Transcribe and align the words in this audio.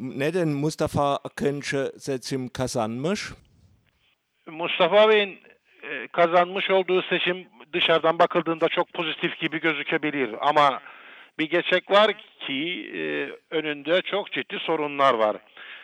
neden 0.00 0.48
Mustafa 0.48 1.16
Akıncı 1.16 1.92
seçim 1.98 2.48
kazanmış? 2.48 3.20
Mustafa 4.46 5.08
Bey'in 5.08 5.38
e, 5.82 6.08
kazanmış 6.08 6.70
olduğu 6.70 7.02
seçim 7.02 7.46
dışarıdan 7.72 8.18
bakıldığında 8.18 8.68
çok 8.68 8.92
pozitif 8.92 9.38
gibi 9.38 9.60
gözükebilir 9.60 10.34
ama 10.40 10.80
bir 11.38 11.50
gerçek 11.50 11.90
var 11.90 12.12
ki 12.46 12.90
e, 12.94 13.02
önünde 13.50 14.02
çok 14.02 14.32
ciddi 14.32 14.58
sorunlar 14.58 15.14
var. 15.14 15.36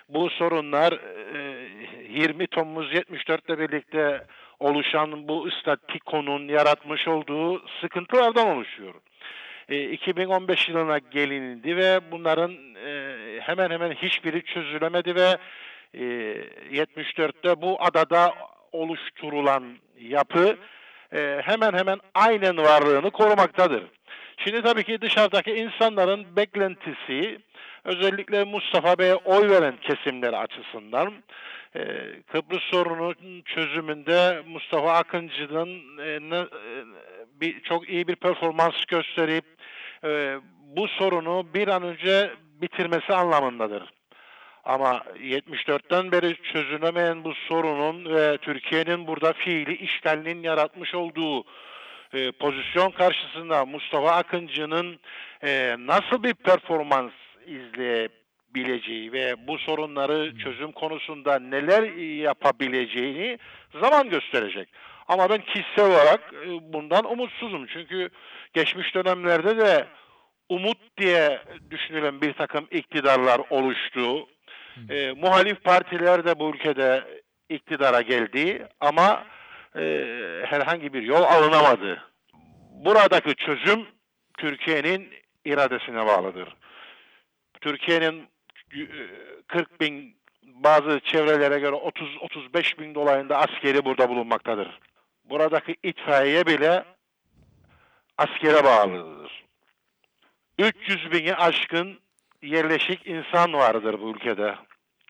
Bu 0.08 0.30
sorunlar 0.30 0.92
e, 0.92 1.66
20 2.10 2.46
Temmuz 2.46 2.92
74'le 2.92 3.58
birlikte 3.58 4.26
oluşan 4.60 5.28
bu 5.28 5.50
statükonun 5.50 6.48
yaratmış 6.48 7.08
olduğu 7.08 7.68
sıkıntılardan 7.80 8.46
oluşuyor. 8.46 8.94
E, 9.68 9.90
2015 9.90 10.68
yılına 10.68 10.98
gelindi 10.98 11.76
ve 11.76 12.00
bunların 12.10 12.52
e, 12.86 12.95
hemen 13.46 13.70
hemen 13.70 13.92
hiçbiri 13.92 14.42
çözülemedi 14.42 15.14
ve 15.14 15.36
e, 15.94 16.04
74'te 16.72 17.62
bu 17.62 17.76
adada 17.80 18.34
oluşturulan 18.72 19.64
yapı 20.00 20.56
e, 21.12 21.40
hemen 21.44 21.72
hemen 21.72 21.98
aynen 22.14 22.56
varlığını 22.56 23.10
korumaktadır. 23.10 23.82
Şimdi 24.36 24.62
tabii 24.62 24.84
ki 24.84 25.00
dışarıdaki 25.00 25.52
insanların 25.52 26.36
beklentisi 26.36 27.38
özellikle 27.84 28.44
Mustafa 28.44 28.98
Bey'e 28.98 29.14
oy 29.14 29.50
veren 29.50 29.76
kesimler 29.76 30.32
açısından 30.32 31.14
e, 31.76 31.80
Kıbrıs 32.32 32.62
sorununun 32.62 33.42
çözümünde 33.42 34.42
Mustafa 34.46 34.92
Akıncı'nın 34.92 35.98
e, 35.98 36.36
e, 37.48 37.52
çok 37.62 37.88
iyi 37.88 38.08
bir 38.08 38.16
performans 38.16 38.84
gösterip 38.84 39.44
e, 40.04 40.36
bu 40.76 40.88
sorunu 40.88 41.46
bir 41.54 41.68
an 41.68 41.82
önce 41.82 42.30
bitirmesi 42.60 43.14
anlamındadır. 43.14 43.82
Ama 44.64 45.02
74'ten 45.18 46.12
beri 46.12 46.36
çözülemeyen 46.52 47.24
bu 47.24 47.34
sorunun 47.34 48.14
ve 48.14 48.38
Türkiye'nin 48.38 49.06
burada 49.06 49.32
fiili 49.32 49.76
işgalinin 49.76 50.42
yaratmış 50.42 50.94
olduğu 50.94 51.44
e, 52.12 52.32
pozisyon 52.32 52.90
karşısında 52.90 53.66
Mustafa 53.66 54.10
Akıncı'nın 54.10 54.98
e, 55.44 55.76
nasıl 55.78 56.22
bir 56.22 56.34
performans 56.34 57.12
izleyebileceği 57.46 59.12
ve 59.12 59.46
bu 59.46 59.58
sorunları 59.58 60.38
çözüm 60.38 60.72
konusunda 60.72 61.38
neler 61.38 61.82
yapabileceğini 62.22 63.38
zaman 63.80 64.10
gösterecek. 64.10 64.68
Ama 65.08 65.30
ben 65.30 65.40
kişisel 65.40 65.86
olarak 65.86 66.34
e, 66.46 66.72
bundan 66.72 67.12
umutsuzum. 67.12 67.66
Çünkü 67.66 68.08
geçmiş 68.54 68.94
dönemlerde 68.94 69.56
de 69.56 69.86
umut 70.48 70.78
diye 70.98 71.40
düşünülen 71.70 72.20
bir 72.20 72.32
takım 72.32 72.66
iktidarlar 72.70 73.40
oluştu. 73.50 74.28
E, 74.90 75.12
muhalif 75.12 75.64
partiler 75.64 76.24
de 76.24 76.38
bu 76.38 76.50
ülkede 76.50 77.04
iktidara 77.48 78.00
geldi 78.00 78.68
ama 78.80 79.26
e, 79.76 79.82
herhangi 80.46 80.92
bir 80.92 81.02
yol 81.02 81.22
alınamadı. 81.22 82.02
Buradaki 82.84 83.34
çözüm 83.34 83.86
Türkiye'nin 84.38 85.08
iradesine 85.44 86.06
bağlıdır. 86.06 86.56
Türkiye'nin 87.60 88.28
40 89.46 89.80
bin 89.80 90.16
bazı 90.42 91.00
çevrelere 91.00 91.58
göre 91.58 91.76
30-35 91.76 92.78
bin 92.78 92.94
dolayında 92.94 93.38
askeri 93.38 93.84
burada 93.84 94.08
bulunmaktadır. 94.08 94.80
Buradaki 95.24 95.76
itfaiye 95.82 96.46
bile 96.46 96.84
askere 98.18 98.64
bağlıdır. 98.64 99.45
300 100.58 101.12
bini 101.12 101.34
aşkın 101.34 101.98
yerleşik 102.42 103.06
insan 103.06 103.52
vardır 103.52 104.00
bu 104.00 104.10
ülkede. 104.10 104.54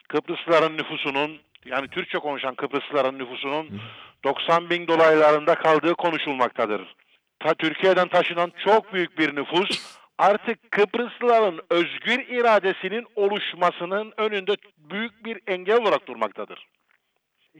Kıbrıslıların 0.08 0.76
nüfusunun 0.76 1.40
yani 1.64 1.88
Türkçe 1.88 2.18
konuşan 2.18 2.54
Kıbrıslıların 2.54 3.18
nüfusunun 3.18 3.80
90 4.24 4.70
bin 4.70 4.86
dolaylarında 4.86 5.54
kaldığı 5.54 5.94
konuşulmaktadır. 5.94 6.94
Ta 7.38 7.54
Türkiye'den 7.54 8.08
taşınan 8.08 8.52
çok 8.64 8.92
büyük 8.92 9.18
bir 9.18 9.36
nüfus 9.36 9.98
artık 10.18 10.70
Kıbrıslıların 10.70 11.60
özgür 11.70 12.18
iradesinin 12.28 13.06
oluşmasının 13.16 14.12
önünde 14.16 14.56
büyük 14.78 15.24
bir 15.24 15.40
engel 15.46 15.76
olarak 15.76 16.08
durmaktadır. 16.08 16.66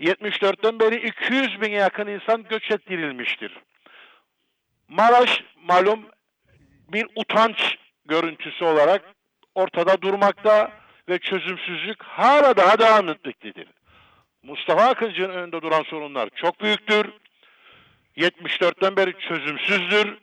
74'ten 0.01 0.81
beri 0.81 1.09
200 1.09 1.61
bin 1.61 1.71
yakın 1.71 2.07
insan 2.07 2.43
göç 2.43 2.71
ettirilmiştir. 2.71 3.61
Maraş 4.89 5.45
malum 5.63 6.01
bir 6.89 7.07
utanç 7.17 7.79
görüntüsü 8.05 8.65
olarak 8.65 9.03
ortada 9.55 10.03
durmakta 10.03 10.73
ve 11.09 11.19
çözümsüzlük 11.19 12.03
hala 12.03 12.57
daha 12.57 12.79
devam 12.79 13.09
etmektedir. 13.09 13.69
Mustafa 14.43 14.83
Akıncı'nın 14.83 15.35
önünde 15.35 15.63
duran 15.63 15.83
sorunlar 15.83 16.29
çok 16.35 16.61
büyüktür. 16.61 17.07
74'ten 18.17 18.97
beri 18.97 19.19
çözümsüzdür. 19.19 20.19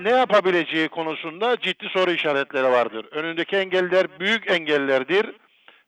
Ne 0.00 0.10
yapabileceği 0.10 0.88
konusunda 0.88 1.56
ciddi 1.60 1.88
soru 1.88 2.10
işaretleri 2.10 2.66
vardır. 2.66 3.06
Önündeki 3.10 3.56
engeller 3.56 4.20
büyük 4.20 4.50
engellerdir. 4.50 5.26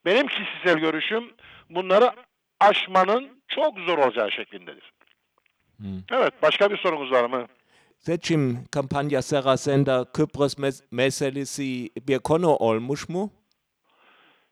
Benim 0.05 0.27
kişisel 0.27 0.79
görüşüm 0.79 1.33
bunları 1.71 2.11
aşmanın 2.61 3.43
çok 3.49 3.79
zor 3.79 3.99
olacağı 3.99 4.33
şeklindedir. 4.33 4.93
Hmm. 5.77 6.03
Evet, 6.11 6.35
başka 6.43 6.71
bir 6.71 6.77
sorunuz 6.77 7.13
var 7.13 7.25
mı? 7.25 7.47
Seçim 7.99 8.65
kampanyası 8.73 9.29
sırasında 9.29 10.05
Kıbrıs 10.15 10.59
mes 10.59 10.83
meselesi 10.91 11.91
bir 12.09 12.19
konu 12.19 12.49
olmuş 12.49 13.09
mu? 13.09 13.31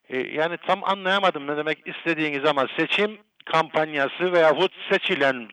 E, 0.08 0.16
yani 0.16 0.56
tam 0.66 0.84
anlayamadım 0.84 1.46
ne 1.46 1.56
demek 1.56 1.78
istediğiniz 1.86 2.44
ama 2.44 2.66
seçim 2.76 3.18
kampanyası 3.44 4.32
veyahut 4.32 4.72
seçilen 4.90 5.48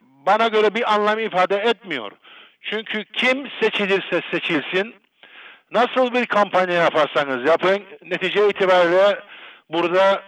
bana 0.00 0.48
göre 0.48 0.74
bir 0.74 0.94
anlam 0.94 1.18
ifade 1.18 1.56
etmiyor. 1.56 2.12
Çünkü 2.60 3.04
kim 3.04 3.48
seçilirse 3.60 4.20
seçilsin, 4.30 4.94
nasıl 5.70 6.14
bir 6.14 6.26
kampanya 6.26 6.74
yaparsanız 6.74 7.48
yapın, 7.48 7.82
netice 8.02 8.48
itibariyle 8.48 9.18
burada 9.70 10.22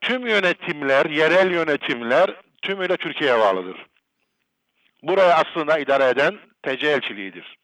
tüm 0.00 0.26
yönetimler, 0.26 1.06
yerel 1.06 1.50
yönetimler 1.50 2.30
tümüyle 2.62 2.96
Türkiye'ye 2.96 3.38
bağlıdır. 3.38 3.86
Burayı 5.02 5.34
aslında 5.34 5.78
idare 5.78 6.08
eden 6.08 6.38
TC 6.62 6.86
elçiliğidir. 6.86 7.58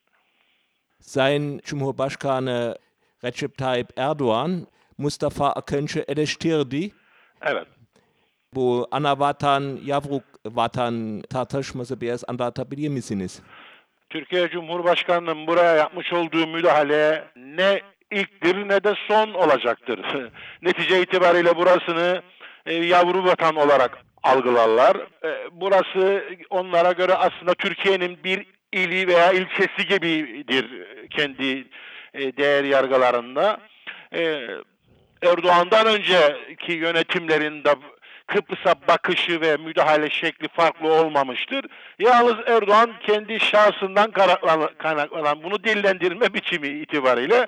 Sayın 1.01 1.59
Cumhurbaşkanı 1.65 2.77
Recep 3.25 3.59
Tayyip 3.59 3.89
Erdoğan 3.97 4.67
Mustafa 4.99 5.53
Akıncı 5.53 6.05
eleştirdi. 6.09 6.91
Evet. 7.43 7.67
Bu 8.55 8.89
ana 8.91 9.19
vatan, 9.19 9.79
yavruk 9.85 10.25
vatan 10.47 11.23
tartışması 11.31 12.01
biraz 12.01 12.25
anlatabilir 12.29 12.89
misiniz? 12.89 13.43
Türkiye 14.11 14.49
Cumhurbaşkanı'nın 14.49 15.47
buraya 15.47 15.75
yapmış 15.75 16.13
olduğu 16.13 16.47
müdahale 16.47 17.25
ne 17.37 17.81
ilktir 18.11 18.69
ne 18.69 18.85
de 18.85 18.95
son 19.09 19.35
olacaktır. 19.35 20.01
Netice 20.63 21.03
itibariyle 21.03 21.57
burasını 21.57 22.23
e, 22.67 22.75
yavru 22.75 23.25
vatan 23.25 23.57
olarak 23.57 23.99
algılarlar. 24.23 24.97
E, 25.25 25.49
burası 25.53 26.25
onlara 26.51 26.93
göre 26.93 27.15
aslında 27.15 27.55
Türkiye'nin 27.55 28.19
bir 28.25 28.47
ili 28.73 29.09
veya 29.09 29.33
ilçesi 29.33 29.87
gibidir 29.89 30.67
kendi 31.11 31.65
e, 32.15 32.37
değer 32.37 32.65
yargılarında. 32.65 33.59
E, 34.15 34.47
Erdoğan'dan 35.23 35.87
önceki 35.87 36.73
yönetimlerinde 36.73 37.75
Kıbrıs'a 38.27 38.75
bakışı 38.89 39.41
ve 39.41 39.57
müdahale 39.57 40.11
şekli 40.11 40.49
farklı 40.49 40.93
olmamıştır. 40.93 41.67
Yalnız 41.99 42.37
Erdoğan 42.47 42.91
kendi 43.07 43.41
şahsından 43.41 44.11
kaynaklanan 44.79 45.43
bunu 45.43 45.65
dillendirme 45.65 46.35
biçimi 46.35 46.69
itibariyle 46.69 47.47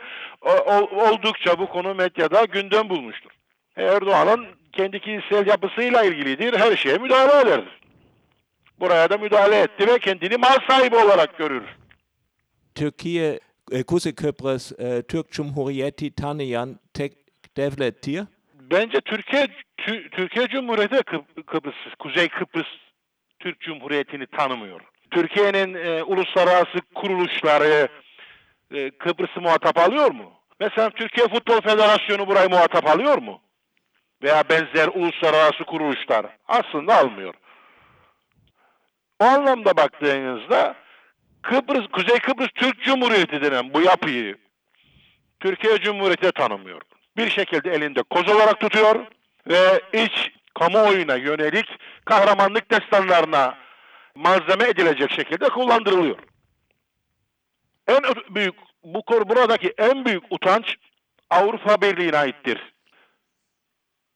oldukça 0.91 1.59
bu 1.59 1.67
konu 1.67 1.95
medyada 1.95 2.45
gündem 2.45 2.89
bulmuştur. 2.89 3.31
Erdoğan'ın 3.77 4.47
kendi 4.77 5.01
kişisel 5.01 5.47
yapısıyla 5.47 6.05
ilgilidir. 6.05 6.59
Her 6.59 6.77
şeye 6.77 6.99
müdahale 6.99 7.41
eder. 7.41 7.65
Buraya 8.81 9.11
da 9.11 9.19
müdahale 9.19 9.61
etti 9.61 9.87
ve 9.87 9.99
kendini 9.99 10.37
mal 10.37 10.59
sahibi 10.69 10.97
olarak 10.97 11.39
görür. 11.39 11.63
Türkiye, 12.75 13.41
e, 13.73 13.83
Kuzey 13.83 14.15
Kıbrıs, 14.15 14.73
e, 14.73 15.03
Türk 15.03 15.31
Cumhuriyeti 15.31 16.15
tanıyan 16.15 16.81
tek 16.95 17.13
devlettir. 17.57 18.25
Bence 18.55 19.01
Türkiye 19.01 19.47
Türkiye 20.13 20.49
Cumhuriyeti 20.49 21.03
Kıbrıs, 21.47 21.75
Kuzey 21.99 22.29
Kıbrıs 22.29 22.67
Türk 23.39 23.61
Cumhuriyeti'ni 23.61 24.27
tanımıyor. 24.27 24.81
Türkiye'nin 25.11 25.75
e, 25.75 26.03
uluslararası 26.03 26.79
kuruluşları 26.95 27.89
e, 28.75 28.91
Kıbrıs'ı 28.91 29.41
muhatap 29.41 29.79
alıyor 29.79 30.11
mu? 30.11 30.33
Mesela 30.61 30.91
Türkiye 30.91 31.29
Futbol 31.29 31.61
Federasyonu 31.61 32.27
burayı 32.27 32.51
muhatap 32.51 32.87
alıyor 32.87 33.19
mu? 33.19 33.41
Veya 34.25 34.49
benzer 34.49 34.89
uluslararası 34.89 35.65
kuruluşlar 35.65 36.27
aslında 36.49 36.97
almıyor. 36.97 37.35
O 39.21 39.25
anlamda 39.25 39.77
baktığınızda 39.77 40.75
Kıbrıs, 41.43 41.87
Kuzey 41.93 42.19
Kıbrıs 42.19 42.49
Türk 42.55 42.83
Cumhuriyeti 42.83 43.43
denen 43.43 43.75
bu 43.75 43.81
yapıyı 43.81 44.39
Türkiye 45.41 45.79
Cumhuriyeti 45.79 46.33
tanımıyor. 46.33 46.83
Bir 47.17 47.31
şekilde 47.31 47.71
elinde 47.71 48.03
koz 48.03 48.29
olarak 48.29 48.61
tutuyor 48.61 49.07
ve 49.47 49.81
iç 49.93 50.31
kamuoyuna 50.59 51.15
yönelik 51.15 51.67
kahramanlık 52.05 52.71
destanlarına 52.71 53.59
malzeme 54.15 54.69
edilecek 54.69 55.11
şekilde 55.11 55.49
kullandırılıyor. 55.49 56.19
En 57.89 58.03
büyük 58.35 58.55
bu 58.85 59.03
buradaki 59.09 59.75
en 59.79 60.05
büyük 60.05 60.25
utanç 60.31 60.77
Avrupa 61.31 61.81
Birliği'ne 61.81 62.19
aittir. 62.19 62.74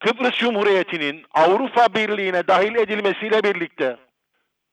Kıbrıs 0.01 0.35
Cumhuriyeti'nin 0.35 1.25
Avrupa 1.35 1.95
Birliği'ne 1.95 2.49
dahil 2.49 2.75
edilmesiyle 2.75 3.43
birlikte 3.43 3.97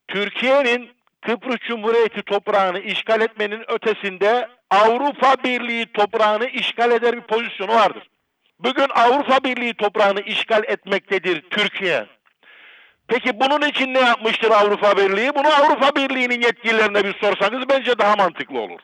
Türkiye'nin 0.08 0.90
Kıbrıs 1.22 1.60
Cumhuriyeti 1.68 2.22
toprağını 2.22 2.80
işgal 2.80 3.22
etmenin 3.22 3.72
ötesinde 3.72 4.48
Avrupa 4.70 5.36
Birliği 5.44 5.86
toprağını 5.86 6.46
işgal 6.48 6.92
eder 6.92 7.16
bir 7.16 7.22
pozisyonu 7.22 7.76
vardır. 7.76 8.10
Bugün 8.60 8.88
Avrupa 8.96 9.44
Birliği 9.44 9.74
toprağını 9.74 10.22
işgal 10.22 10.64
etmektedir 10.64 11.42
Türkiye. 11.50 12.06
Peki 13.08 13.40
bunun 13.40 13.62
için 13.62 13.94
ne 13.94 14.00
yapmıştır 14.00 14.52
Avrupa 14.52 14.98
Birliği? 14.98 15.36
Bunu 15.36 15.48
Avrupa 15.48 15.96
Birliği'nin 15.96 16.42
yetkililerine 16.42 17.04
bir 17.04 17.14
sorsanız 17.14 17.70
bence 17.70 17.98
daha 17.98 18.16
mantıklı 18.16 18.60
olur. 18.60 18.80